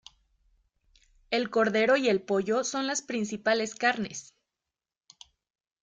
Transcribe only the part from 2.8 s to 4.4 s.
las principales carnes.